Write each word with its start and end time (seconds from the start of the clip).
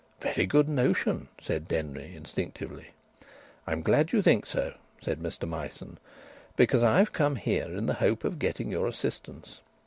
"Very 0.19 0.47
good 0.47 0.67
notion," 0.67 1.27
said 1.39 1.67
Denry, 1.67 2.15
instinctively. 2.15 2.87
"I'm 3.67 3.83
glad 3.83 4.11
you 4.11 4.23
think 4.23 4.47
so," 4.47 4.73
said 4.99 5.19
Mr 5.19 5.47
Myson. 5.47 5.99
"Because 6.55 6.81
I've 6.81 7.13
come 7.13 7.35
here 7.35 7.65
in 7.67 7.85
the 7.85 7.93
hope 8.01 8.23
of 8.23 8.39
getting 8.39 8.71
your 8.71 8.87
assistance. 8.87 9.59